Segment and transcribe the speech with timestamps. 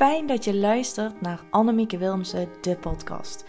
[0.00, 3.44] fijn dat je luistert naar Annemieke Wilmsen, de podcast.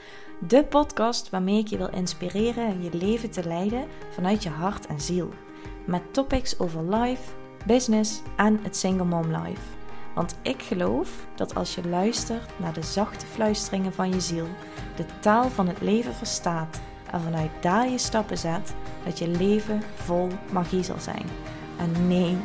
[0.48, 5.02] De podcast waarmee ik je wil inspireren je leven te leiden vanuit je hart en
[5.02, 5.30] ziel.
[5.86, 7.34] Met topics over life,
[7.66, 9.62] business en het single mom life.
[10.16, 14.48] Want ik geloof dat als je luistert naar de zachte fluisteringen van je ziel,
[14.96, 16.82] de taal van het leven verstaat
[17.12, 18.74] en vanuit daar je stappen zet,
[19.06, 21.26] dat je leven vol magie zal zijn.
[21.78, 22.38] En nee,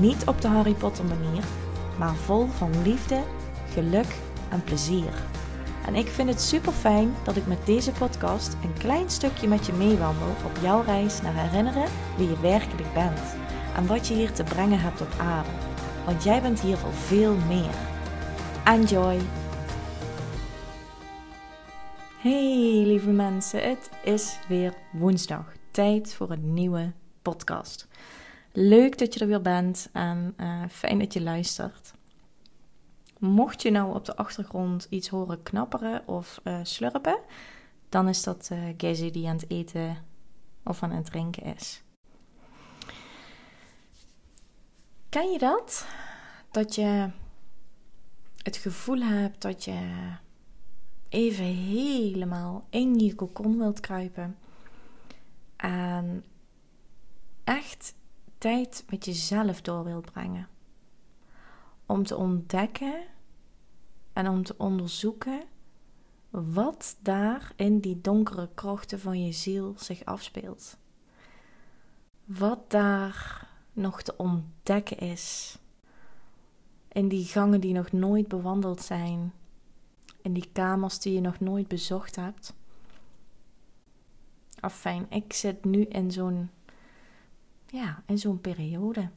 [0.00, 1.44] niet op de Harry Potter manier,
[1.98, 3.22] maar vol van liefde,
[3.72, 4.14] geluk
[4.48, 5.12] en plezier.
[5.86, 9.66] En ik vind het super fijn dat ik met deze podcast een klein stukje met
[9.66, 13.20] je meewandel op jouw reis naar herinneren wie je werkelijk bent
[13.76, 15.50] en wat je hier te brengen hebt op aarde.
[16.04, 17.74] Want jij bent hier voor veel meer.
[18.64, 19.18] Enjoy!
[22.18, 25.44] Hey lieve mensen, het is weer woensdag.
[25.70, 27.88] Tijd voor een nieuwe podcast.
[28.60, 31.94] Leuk dat je er weer bent en uh, fijn dat je luistert.
[33.18, 37.18] Mocht je nou op de achtergrond iets horen knapperen of uh, slurpen,
[37.88, 39.96] dan is dat uh, Gezi die aan het eten
[40.64, 41.82] of aan het drinken is.
[45.08, 45.86] Ken je dat?
[46.50, 47.10] Dat je
[48.42, 49.90] het gevoel hebt dat je
[51.08, 54.36] even helemaal in je kokon wilt kruipen.
[55.56, 56.24] En
[57.44, 57.96] echt
[58.38, 60.48] tijd met jezelf door wilt brengen.
[61.86, 63.02] Om te ontdekken
[64.12, 65.42] en om te onderzoeken
[66.30, 70.76] wat daar in die donkere krochten van je ziel zich afspeelt.
[72.24, 75.58] Wat daar nog te ontdekken is.
[76.88, 79.32] In die gangen die nog nooit bewandeld zijn.
[80.22, 82.54] In die kamers die je nog nooit bezocht hebt.
[84.60, 86.50] Afijn, ik zit nu in zo'n
[87.70, 89.10] ja, in zo'n periode.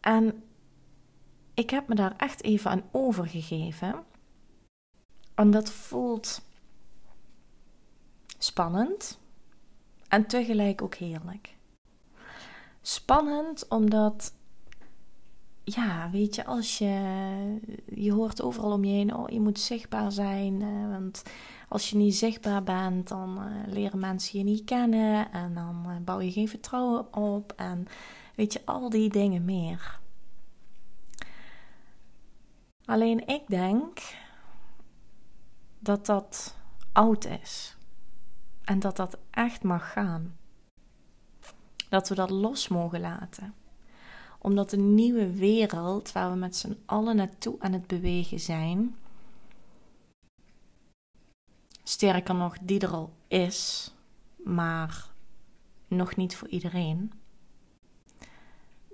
[0.00, 0.44] En
[1.54, 4.04] ik heb me daar echt even aan overgegeven.
[5.34, 6.42] En dat voelt
[8.38, 9.18] spannend
[10.08, 11.56] en tegelijk ook heerlijk.
[12.82, 14.34] Spannend omdat,
[15.64, 17.58] ja, weet je, als je,
[17.94, 21.22] je hoort overal om je heen, oh, je moet zichtbaar zijn, eh, want
[21.68, 25.96] als je niet zichtbaar bent, dan uh, leren mensen je niet kennen en dan uh,
[26.04, 27.86] bouw je geen vertrouwen op en
[28.34, 30.00] weet je, al die dingen meer.
[32.84, 34.00] Alleen ik denk
[35.78, 36.56] dat dat
[36.92, 37.76] oud is
[38.64, 40.36] en dat dat echt mag gaan.
[41.88, 43.54] Dat we dat los mogen laten
[44.44, 48.96] omdat de nieuwe wereld waar we met z'n allen naartoe aan het bewegen zijn,
[51.86, 53.90] Sterker nog, die er al is,
[54.36, 55.10] maar
[55.88, 57.12] nog niet voor iedereen.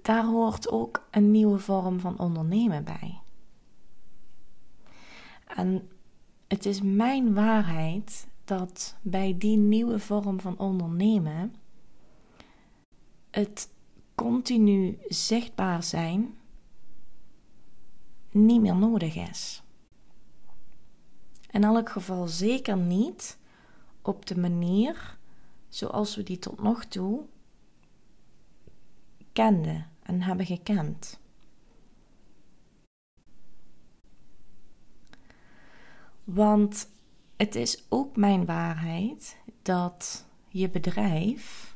[0.03, 3.21] Daar hoort ook een nieuwe vorm van ondernemen bij.
[5.47, 5.91] En
[6.49, 11.55] het is mijn waarheid dat bij die nieuwe vorm van ondernemen
[13.31, 13.69] het
[14.21, 16.39] continu zichtbaar zijn
[18.31, 19.63] niet meer nodig is.
[21.51, 23.39] In elk geval zeker niet
[24.03, 25.19] op de manier
[25.69, 27.27] zoals we die tot nog toe
[29.33, 31.21] kenden en hebben gekend.
[36.25, 36.89] Want
[37.37, 41.70] het is ook mijn waarheid dat je bedrijf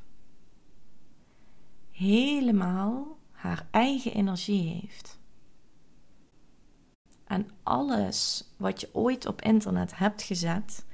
[1.94, 5.19] helemaal haar eigen energie heeft.
[7.25, 10.84] En alles wat je ooit op internet hebt gezet,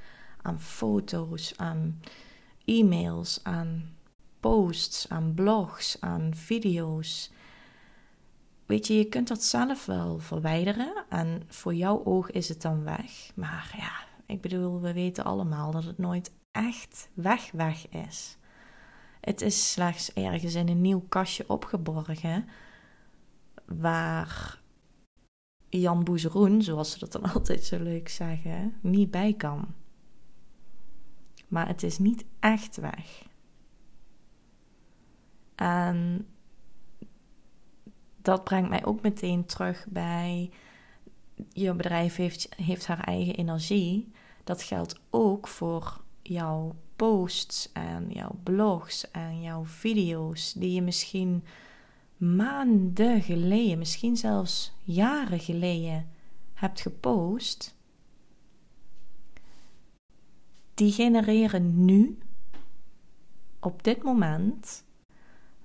[0.41, 2.01] aan foto's, aan
[2.65, 3.95] e-mails, aan
[4.39, 7.31] posts, aan blogs, aan video's.
[8.65, 12.83] Weet je, je kunt dat zelf wel verwijderen en voor jouw oog is het dan
[12.83, 13.31] weg.
[13.35, 13.91] Maar ja,
[14.25, 18.37] ik bedoel, we weten allemaal dat het nooit echt weg weg is.
[19.21, 22.45] Het is slechts ergens in een nieuw kastje opgeborgen
[23.65, 24.61] waar
[25.69, 29.73] Jan Boezeroen, zoals ze dat dan altijd zo leuk zeggen, niet bij kan.
[31.47, 33.27] Maar het is niet echt weg.
[35.55, 36.27] En
[38.21, 40.51] dat brengt mij ook meteen terug bij
[41.49, 44.11] je bedrijf heeft, heeft haar eigen energie.
[44.43, 51.43] Dat geldt ook voor jouw posts en jouw blogs en jouw video's die je misschien
[52.17, 56.09] maanden geleden, misschien zelfs jaren geleden
[56.53, 57.75] hebt gepost,
[60.73, 62.17] die genereren nu,
[63.59, 64.83] op dit moment,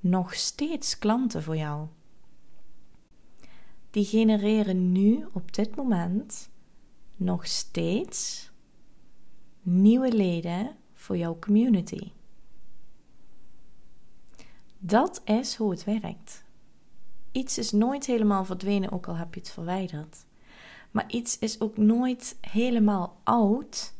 [0.01, 1.87] nog steeds klanten voor jou.
[3.91, 6.51] die genereren nu op dit moment
[7.17, 8.51] nog steeds
[9.63, 10.77] nieuwe leden
[11.07, 12.13] voor jouw community.
[14.79, 16.45] Dat is hoe het werkt.
[17.33, 20.25] Iets is nooit helemaal verdwenen, ook al heb je het verwijderd.
[20.91, 23.95] Maar iets is ook nooit helemaal oud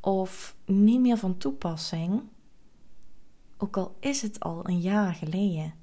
[0.00, 2.22] of niet meer van toepassing,
[3.58, 5.74] ook al is het al een jaar geleden.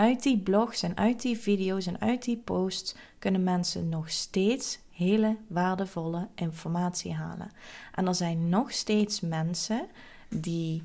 [0.00, 4.78] Uit die blogs en uit die video's en uit die posts kunnen mensen nog steeds
[4.90, 7.50] hele waardevolle informatie halen.
[7.94, 9.88] En er zijn nog steeds mensen
[10.28, 10.82] die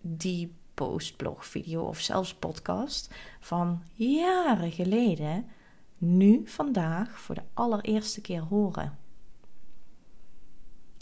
[0.00, 5.46] die post, blog, video of zelfs podcast van jaren geleden
[5.98, 8.98] nu vandaag voor de allereerste keer horen.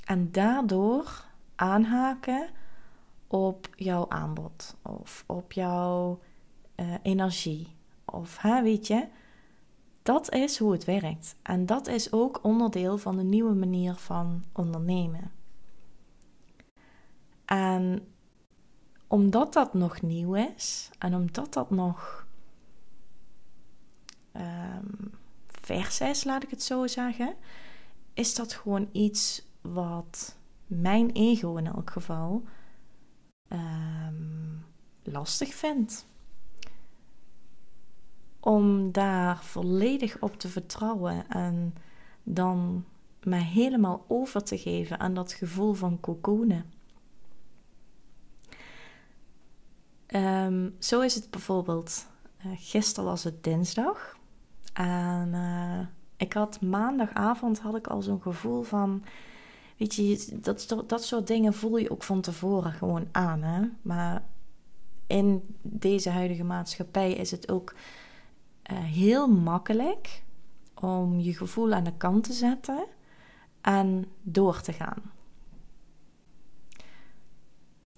[0.05, 1.25] En daardoor
[1.55, 2.49] aanhaken
[3.27, 6.21] op jouw aanbod of op jouw
[6.81, 7.77] uh, energie.
[8.05, 9.07] Of hè, weet je,
[10.03, 11.37] dat is hoe het werkt.
[11.43, 15.33] En dat is ook onderdeel van de nieuwe manier van ondernemen.
[17.45, 18.09] En
[19.07, 22.27] omdat dat nog nieuw is en omdat dat nog
[24.37, 25.13] um,
[25.47, 27.35] vers is, laat ik het zo zeggen,
[28.15, 30.37] is dat gewoon iets wat
[30.67, 32.45] mijn ego in elk geval
[33.49, 34.65] um,
[35.03, 36.07] lastig vindt.
[38.41, 41.75] Om daar volledig op te vertrouwen en
[42.23, 42.85] dan
[43.23, 46.65] mij helemaal over te geven aan dat gevoel van cocoonen.
[50.15, 52.07] Um, zo is het bijvoorbeeld.
[52.47, 54.17] Uh, gisteren was het dinsdag.
[54.73, 55.81] En uh,
[56.17, 59.05] ik had maandagavond had ik al zo'n gevoel van.
[59.77, 63.43] Weet je, dat, dat soort dingen voel je ook van tevoren gewoon aan.
[63.43, 63.69] Hè?
[63.83, 64.23] Maar
[65.07, 67.75] in deze huidige maatschappij is het ook
[68.75, 70.23] heel makkelijk
[70.75, 72.85] om je gevoel aan de kant te zetten
[73.61, 75.03] en door te gaan.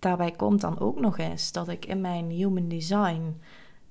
[0.00, 3.40] Daarbij komt dan ook nog eens dat ik in mijn human design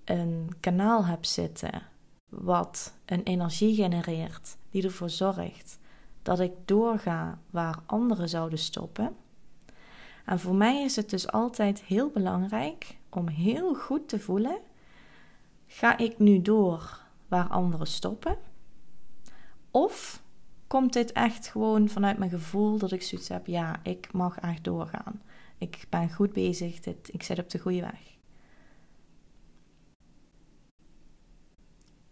[0.03, 1.81] een kanaal heb zitten
[2.29, 5.79] wat een energie genereert die ervoor zorgt
[6.21, 9.15] dat ik doorga waar anderen zouden stoppen.
[10.25, 14.57] En voor mij is het dus altijd heel belangrijk om heel goed te voelen:
[15.73, 18.37] ga ik nu door waar anderen stoppen?
[19.71, 20.23] Of
[20.67, 24.63] komt dit echt gewoon vanuit mijn gevoel dat ik zoiets heb: ja, ik mag echt
[24.63, 25.21] doorgaan.
[25.57, 28.17] Ik ben goed bezig, dit, ik zit op de goede weg.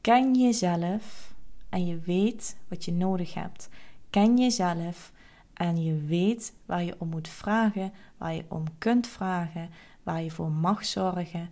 [0.01, 1.35] Ken jezelf
[1.69, 3.69] en je weet wat je nodig hebt.
[4.09, 5.11] Ken jezelf
[5.53, 9.69] en je weet waar je om moet vragen, waar je om kunt vragen,
[10.03, 11.50] waar je voor mag zorgen.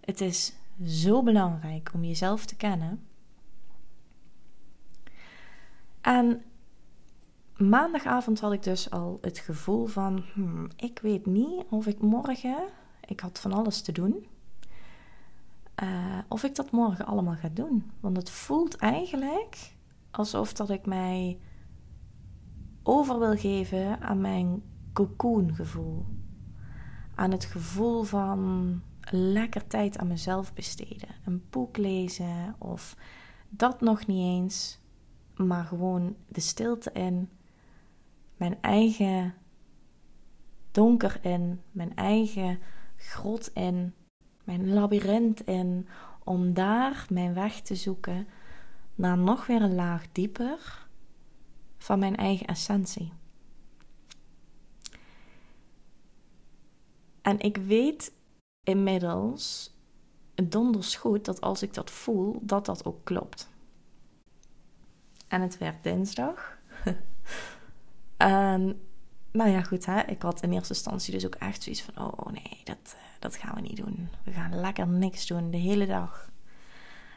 [0.00, 0.54] Het is
[0.86, 3.06] zo belangrijk om jezelf te kennen.
[6.00, 6.42] En
[7.56, 12.68] maandagavond had ik dus al het gevoel van: hmm, ik weet niet of ik morgen,
[13.04, 14.26] ik had van alles te doen,
[15.82, 17.90] uh, of ik dat morgen allemaal ga doen.
[18.00, 19.72] Want het voelt eigenlijk
[20.10, 21.38] alsof dat ik mij
[22.82, 24.62] over wil geven aan mijn
[24.92, 26.04] cocoon-gevoel.
[27.14, 28.82] Aan het gevoel van
[29.12, 31.08] lekker tijd aan mezelf besteden.
[31.24, 32.96] Een boek lezen of
[33.48, 34.80] dat nog niet eens,
[35.36, 37.30] maar gewoon de stilte in
[38.36, 39.34] mijn eigen
[40.70, 42.58] donker in, mijn eigen
[42.96, 43.94] grot in,
[44.44, 45.88] mijn labyrint in,
[46.24, 48.28] om daar mijn weg te zoeken
[48.94, 50.88] naar nog weer een laag dieper
[51.78, 53.12] van mijn eigen essentie.
[57.22, 58.12] En ik weet
[58.70, 59.74] inmiddels
[60.34, 63.48] donders goed dat als ik dat voel, dat dat ook klopt.
[65.28, 66.58] En het werd dinsdag.
[68.16, 68.80] En
[69.32, 72.26] nou ja, goed, hè, ik had in eerste instantie dus ook echt zoiets van: oh
[72.26, 74.08] nee, dat, eh, dat gaan we niet doen.
[74.24, 76.30] We gaan lekker niks doen de hele dag.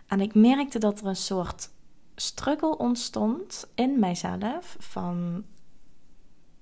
[0.07, 1.69] En ik merkte dat er een soort
[2.15, 5.45] struggle ontstond in mijzelf van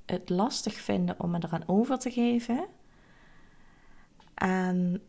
[0.05, 2.65] het lastig vinden om me eraan over te geven.
[4.41, 5.01] En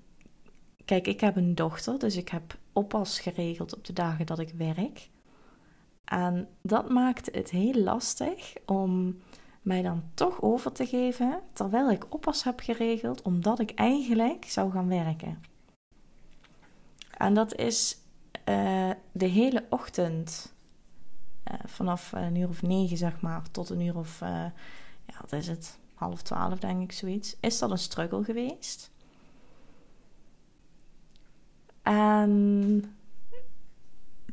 [0.84, 4.50] kijk, ik heb een dochter, dus ik heb oppas geregeld op de dagen dat ik
[4.50, 5.10] werk.
[6.04, 9.20] En dat maakte het heel lastig om
[9.62, 14.70] mij dan toch over te geven terwijl ik oppas heb geregeld, omdat ik eigenlijk zou
[14.70, 15.42] gaan werken.
[17.16, 17.96] En dat is
[18.48, 20.54] uh, de hele ochtend,
[21.50, 24.28] uh, vanaf een uur of negen zeg maar, tot een uur of, uh,
[25.06, 28.90] ja, wat is het, half twaalf denk ik zoiets, is dat een struggle geweest.
[31.82, 32.84] En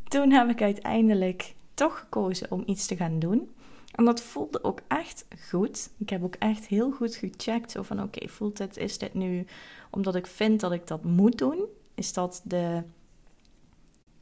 [0.03, 3.49] toen heb ik uiteindelijk toch gekozen om iets te gaan doen.
[3.91, 5.89] En dat voelde ook echt goed.
[5.97, 7.71] Ik heb ook echt heel goed gecheckt.
[7.71, 9.45] Zo van oké, voelt dit, is dit nu
[9.89, 11.65] omdat ik vind dat ik dat moet doen?
[11.95, 12.83] Is dat de,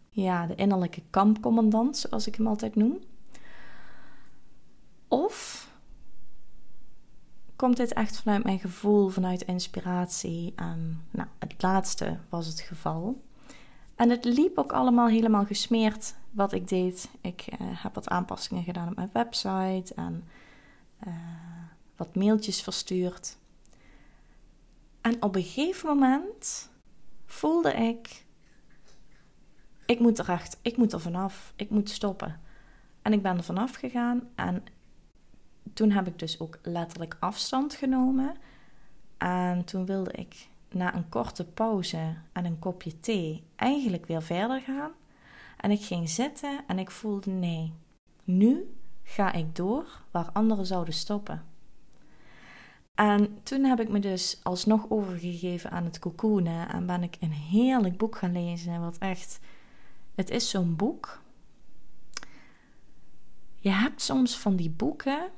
[0.09, 2.99] ja, de innerlijke kampcommandant, zoals ik hem altijd noem?
[5.07, 5.46] Of
[7.57, 10.53] komt dit echt vanuit mijn gevoel, vanuit inspiratie?
[10.55, 13.21] En nou, het laatste was het geval.
[13.95, 17.09] En het liep ook allemaal helemaal gesmeerd wat ik deed.
[17.21, 20.23] Ik uh, heb wat aanpassingen gedaan op mijn website en
[21.07, 21.13] uh,
[21.95, 23.37] wat mailtjes verstuurd.
[25.01, 26.69] En op een gegeven moment
[27.25, 28.25] voelde ik:
[29.85, 32.39] ik moet er echt, ik moet er vanaf, ik moet stoppen.
[33.01, 34.63] En ik ben er vanaf gegaan en
[35.77, 38.35] toen heb ik dus ook letterlijk afstand genomen.
[39.17, 44.61] En toen wilde ik na een korte pauze en een kopje thee eigenlijk weer verder
[44.61, 44.91] gaan.
[45.57, 47.73] En ik ging zitten en ik voelde nee,
[48.23, 51.45] nu ga ik door waar anderen zouden stoppen.
[52.95, 57.33] En toen heb ik me dus alsnog overgegeven aan het cocoonen en ben ik een
[57.33, 58.81] heerlijk boek gaan lezen.
[58.81, 59.39] Wat echt,
[60.15, 61.21] het is zo'n boek.
[63.59, 65.29] Je hebt soms van die boeken,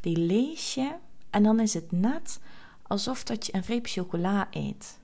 [0.00, 0.92] die lees je
[1.30, 2.40] en dan is het net
[2.82, 4.98] alsof dat je een reep chocola eet.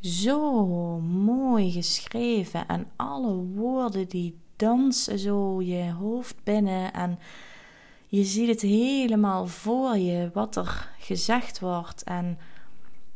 [0.00, 0.66] Zo
[1.00, 7.18] mooi geschreven en alle woorden die dansen zo je hoofd binnen en
[8.06, 12.38] je ziet het helemaal voor je wat er gezegd wordt en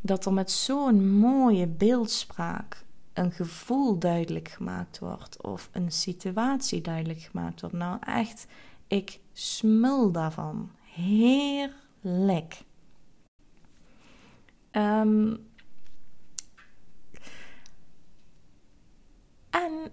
[0.01, 7.21] dat er met zo'n mooie beeldspraak een gevoel duidelijk gemaakt wordt of een situatie duidelijk
[7.21, 7.77] gemaakt wordt.
[7.77, 8.47] Nou echt,
[8.87, 10.71] ik smul daarvan.
[10.83, 12.63] Heerlijk.
[14.73, 15.47] Um,
[19.51, 19.93] en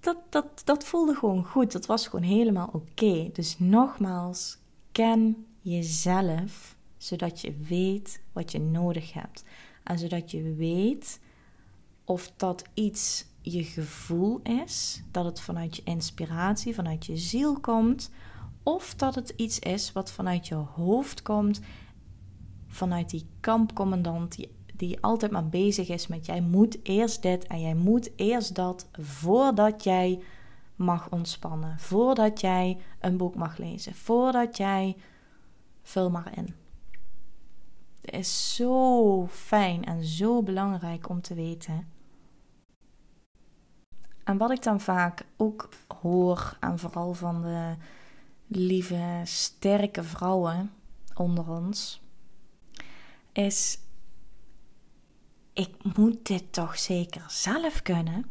[0.00, 1.72] dat, dat, dat voelde gewoon goed.
[1.72, 3.30] Dat was gewoon helemaal oké.
[3.32, 4.58] Dus nogmaals,
[4.92, 9.44] ken jezelf, zodat je weet wat je nodig hebt.
[9.82, 11.20] En zodat je weet
[12.04, 18.10] of dat iets je gevoel is, dat het vanuit je inspiratie, vanuit je ziel komt,
[18.62, 21.60] of dat het iets is wat vanuit je hoofd komt
[22.66, 27.60] vanuit die kampcommandant die, die altijd maar bezig is met jij moet eerst dit en
[27.60, 30.22] jij moet eerst dat voordat jij
[30.76, 34.96] mag ontspannen, voordat jij een boek mag lezen, voordat jij
[35.82, 36.54] vul maar in.
[38.00, 41.88] Het is zo fijn en zo belangrijk om te weten.
[44.24, 45.68] En wat ik dan vaak ook
[46.00, 47.74] hoor, en vooral van de
[48.56, 50.70] lieve, sterke vrouwen
[51.14, 52.00] onder ons,
[53.32, 53.78] is:
[55.52, 58.24] ik moet dit toch zeker zelf kunnen.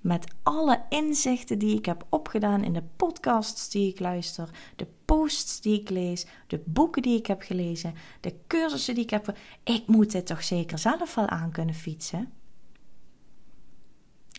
[0.00, 5.60] Met alle inzichten die ik heb opgedaan in de podcasts die ik luister, de posts
[5.60, 9.36] die ik lees, de boeken die ik heb gelezen, de cursussen die ik heb.
[9.64, 12.32] Ik moet dit toch zeker zelf wel aan kunnen fietsen.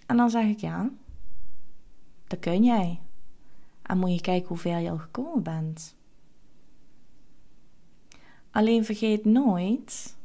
[0.06, 0.90] En dan zeg ik ja,
[2.28, 3.02] dat kun jij.
[3.88, 5.96] En moet je kijken hoe ver je al gekomen bent.
[8.52, 10.16] Alleen vergeet nooit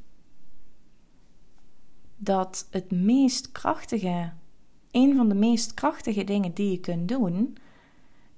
[2.17, 4.33] dat het meest krachtige,
[4.91, 7.57] een van de meest krachtige dingen die je kunt doen,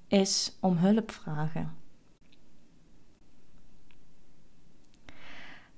[0.08, 1.74] is om hulp vragen.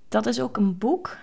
[0.08, 1.16] Dat is ook een boek.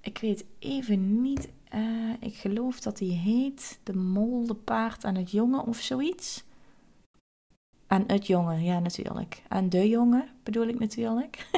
[0.00, 1.48] Ik weet even niet.
[1.74, 6.44] Uh, ik geloof dat die heet De Mol, de Paard en het Jongen of zoiets.
[7.86, 9.42] En het jongen, ja natuurlijk.
[9.48, 11.46] En de jongen bedoel ik natuurlijk.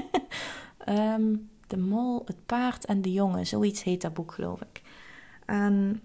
[0.79, 1.35] Ehm,
[1.67, 4.83] de mol, het paard en de jongen, zoiets heet dat boek geloof ik.
[5.45, 6.03] En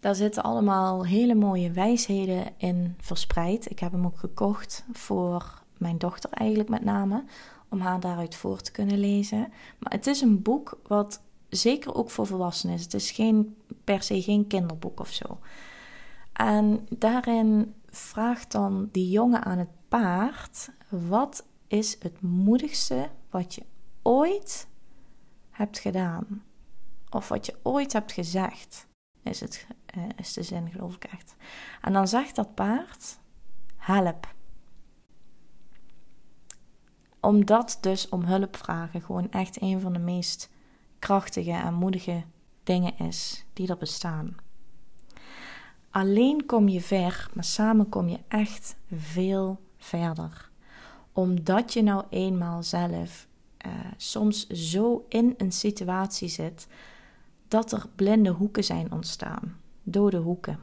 [0.00, 3.70] daar zitten allemaal hele mooie wijsheden in verspreid.
[3.70, 7.24] Ik heb hem ook gekocht voor mijn dochter eigenlijk met name.
[7.68, 9.52] Om haar daaruit voor te kunnen lezen.
[9.78, 12.82] Maar het is een boek wat zeker ook voor volwassenen is.
[12.82, 15.38] Het is geen, per se geen kinderboek of zo.
[16.32, 23.62] En daarin vraagt dan die jongen aan het paard: wat is het moedigste wat je
[24.02, 24.68] ooit
[25.50, 26.44] hebt gedaan?
[27.10, 28.86] Of wat je ooit hebt gezegd?
[29.22, 29.66] Is, het,
[29.96, 31.34] uh, is de zin, geloof ik echt.
[31.80, 33.18] En dan zegt dat paard:
[33.76, 34.34] help.
[37.20, 40.50] Omdat dus om hulp vragen gewoon echt een van de meest
[40.98, 42.24] krachtige en moedige
[42.62, 44.36] dingen is die er bestaan.
[45.90, 50.50] Alleen kom je ver, maar samen kom je echt veel verder.
[51.12, 53.26] Omdat je nou eenmaal zelf
[53.66, 56.66] uh, soms zo in een situatie zit
[57.48, 60.58] dat er blinde hoeken zijn ontstaan, dode hoeken.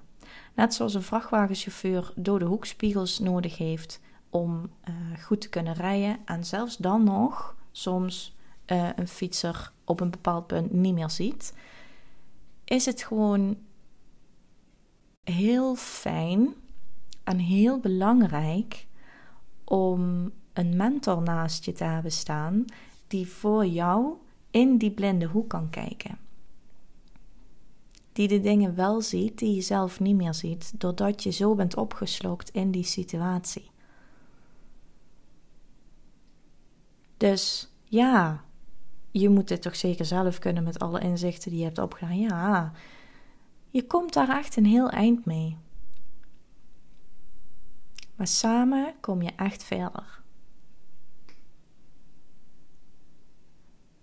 [0.54, 6.18] Net zoals een vrachtwagenchauffeur dode hoekspiegels nodig heeft om uh, goed te kunnen rijden.
[6.26, 8.36] En zelfs dan nog soms
[8.68, 11.54] uh, een fietser op een bepaald punt niet meer ziet.
[12.64, 13.58] Is het gewoon
[15.32, 16.54] heel fijn
[17.24, 18.88] en heel belangrijk
[19.64, 22.66] om een mentor naast je te hebben staan
[23.08, 24.14] die voor jou
[24.52, 26.18] in die blinde hoek kan kijken.
[28.14, 31.76] Die de dingen wel ziet die je zelf niet meer ziet, doordat je zo bent
[31.76, 33.72] opgeslokt in die situatie.
[37.18, 38.44] Dus ja,
[39.12, 42.20] je moet dit toch zeker zelf kunnen met alle inzichten die je hebt opgedaan.
[42.20, 42.72] Ja,
[43.70, 45.58] je komt daar echt een heel eind mee.
[48.16, 50.22] Maar samen kom je echt verder.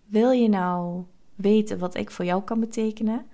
[0.05, 1.05] Wil je nou
[1.35, 3.27] weten wat ik voor jou kan betekenen?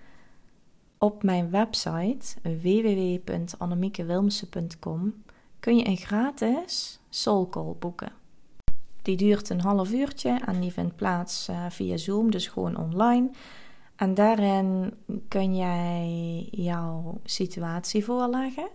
[0.99, 5.23] Op mijn website www.annemiekewilmsen.com
[5.59, 8.13] kun je een gratis soul call boeken.
[9.03, 13.31] Die duurt een half uurtje en die vindt plaats uh, via Zoom, dus gewoon online.
[14.00, 14.95] En daarin
[15.28, 18.69] kun jij jouw situatie voorleggen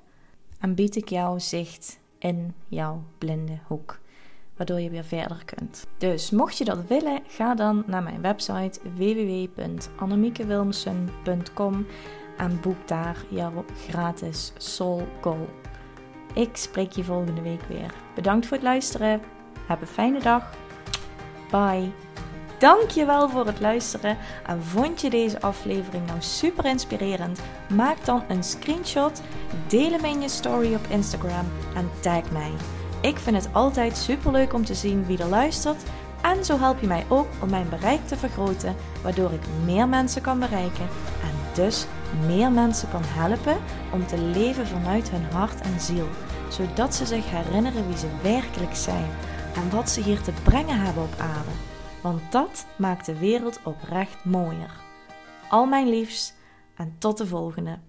[0.59, 3.99] en bied ik jou zicht in jouw blinde hoek,
[4.55, 5.87] waardoor je weer verder kunt.
[5.97, 11.85] Dus mocht je dat willen, ga dan naar mijn website www.annemiekewilmsen.com
[12.37, 15.47] en boek daar jouw gratis Soul Call.
[16.33, 17.93] Ik spreek je volgende week weer.
[18.15, 19.21] Bedankt voor het luisteren.
[19.67, 20.53] Heb een fijne dag.
[21.51, 21.91] Bye.
[22.65, 24.17] Dankjewel voor het luisteren.
[24.45, 27.39] En vond je deze aflevering nou super inspirerend?
[27.75, 29.21] Maak dan een screenshot,
[29.67, 31.45] deel hem in je story op Instagram
[31.75, 32.51] en tag mij.
[33.01, 35.83] Ik vind het altijd super leuk om te zien wie er luistert.
[36.21, 40.21] En zo help je mij ook om mijn bereik te vergroten, waardoor ik meer mensen
[40.21, 40.87] kan bereiken
[41.21, 41.85] en dus
[42.25, 43.57] meer mensen kan helpen
[43.91, 46.07] om te leven vanuit hun hart en ziel,
[46.49, 49.09] zodat ze zich herinneren wie ze werkelijk zijn
[49.55, 51.74] en wat ze hier te brengen hebben op aarde.
[52.05, 54.71] Want dat maakt de wereld oprecht mooier.
[55.49, 56.33] Al mijn liefs
[56.75, 57.79] en tot de volgende.